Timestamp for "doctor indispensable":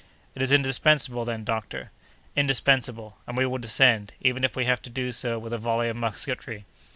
1.43-3.19